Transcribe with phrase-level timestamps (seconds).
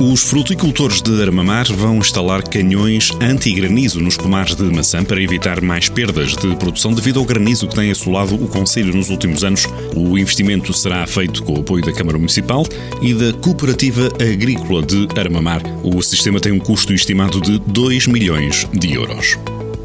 [0.00, 5.88] Os fruticultores de Armamar vão instalar canhões anti-granizo nos pomares de maçã para evitar mais
[5.88, 9.66] perdas de produção devido ao granizo que tem assolado o Conselho nos últimos anos.
[9.96, 12.64] O investimento será feito com o apoio da Câmara Municipal
[13.02, 15.62] e da Cooperativa Agrícola de Armamar.
[15.82, 19.36] O sistema tem um custo estimado de 2 milhões de euros.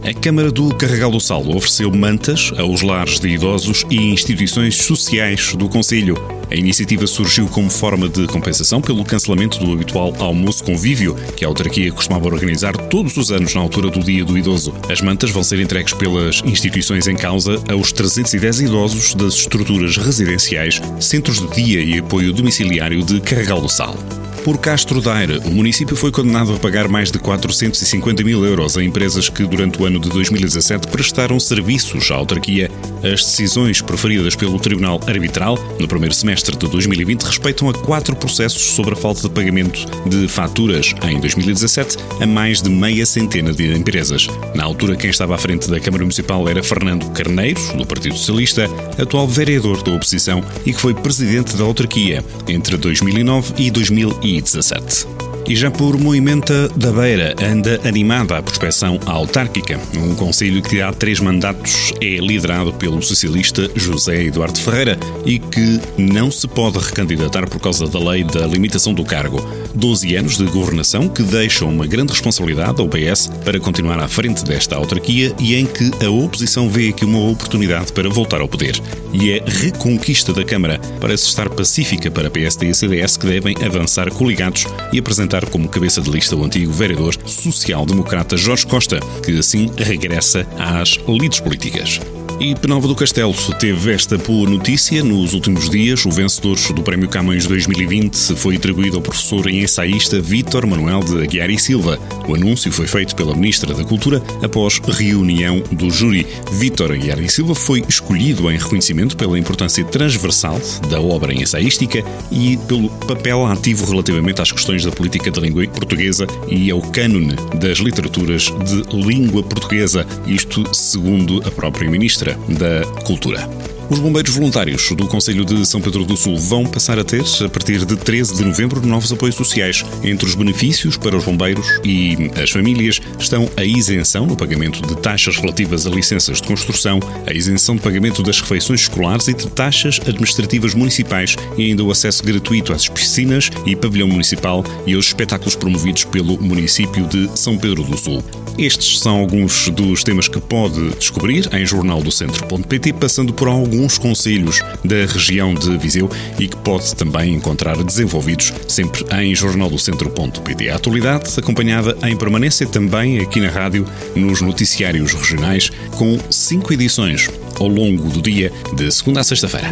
[0.05, 5.55] A Câmara do Carregal do Sal ofereceu mantas aos lares de idosos e instituições sociais
[5.55, 6.17] do Conselho.
[6.52, 11.47] A iniciativa surgiu como forma de compensação pelo cancelamento do habitual almoço convívio que a
[11.47, 14.73] autarquia costumava organizar todos os anos na altura do Dia do Idoso.
[14.89, 20.81] As mantas vão ser entregues pelas instituições em causa aos 310 idosos das estruturas residenciais,
[20.99, 23.95] centros de dia e apoio domiciliário de Carregal do Sal.
[24.43, 28.83] Por Castro Daire, o município foi condenado a pagar mais de 450 mil euros a
[28.83, 32.69] empresas que, durante o ano de 2017, prestaram serviços à autarquia.
[32.97, 38.61] As decisões proferidas pelo Tribunal Arbitral no primeiro semestre de 2020 respeitam a quatro processos
[38.61, 43.73] sobre a falta de pagamento de faturas em 2017 a mais de meia centena de
[43.73, 44.28] empresas.
[44.53, 48.69] Na altura, quem estava à frente da Câmara Municipal era Fernando Carneiro, do Partido Socialista,
[49.02, 54.33] atual vereador da oposição e que foi presidente da autarquia entre 2009 e 2010.
[54.42, 55.08] 2017.
[55.48, 59.78] E já por Moimenta da Beira anda animada a prospecção autárquica.
[59.95, 65.81] Um conselho que há três mandatos é liderado pelo socialista José Eduardo Ferreira e que
[65.98, 69.45] não se pode recandidatar por causa da lei da limitação do cargo.
[69.73, 74.43] 12 anos de governação que deixam uma grande responsabilidade ao PS para continuar à frente
[74.43, 78.79] desta autarquia e em que a oposição vê aqui uma oportunidade para voltar ao poder.
[79.11, 84.11] E a reconquista da Câmara parece estar pacífica para PSD e CDS que devem avançar
[84.11, 89.69] coligados e apresentar como cabeça de lista o antigo vereador social-democrata Jorge Costa, que assim
[89.78, 92.00] regressa às lides políticas.
[92.39, 96.05] E Penalva do Castelo teve esta boa notícia nos últimos dias.
[96.05, 101.23] O vencedor do Prémio Camões 2020 foi atribuído ao professor e ensaísta Vítor Manuel de
[101.23, 101.99] Aguiar e Silva.
[102.27, 106.27] O anúncio foi feito pela Ministra da Cultura após reunião do júri.
[106.53, 112.57] Vítor Aguiar e Silva foi escolhido em reconhecimento pela importância transversal da obra ensaística e
[112.67, 117.77] pelo papel ativo relativamente às questões da política da língua portuguesa e ao cânone das
[117.77, 120.05] literaturas de língua portuguesa.
[120.25, 123.72] Isto segundo a própria Ministra Ministra da Cultura.
[123.89, 127.49] Os bombeiros voluntários do Conselho de São Pedro do Sul vão passar a ter, a
[127.49, 129.83] partir de 13 de novembro, novos apoios sociais.
[130.03, 134.95] Entre os benefícios para os bombeiros e as famílias estão a isenção no pagamento de
[134.97, 139.47] taxas relativas a licenças de construção, a isenção de pagamento das refeições escolares e de
[139.47, 145.07] taxas administrativas municipais e ainda o acesso gratuito às piscinas e pavilhão municipal e aos
[145.07, 148.23] espetáculos promovidos pelo município de São Pedro do Sul.
[148.57, 154.95] Estes são alguns dos temas que pode descobrir em jornaldocentro.pt, passando por alguns conselhos da
[155.11, 160.69] região de Viseu e que pode também encontrar desenvolvidos sempre em jornaldocentro.pt.
[160.69, 167.29] A atualidade acompanhada em permanência também aqui na rádio, nos noticiários regionais, com cinco edições
[167.59, 169.72] ao longo do dia, de segunda a sexta-feira.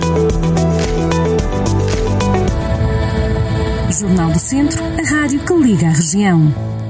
[4.00, 6.81] Jornal do Centro, a rádio que liga a região.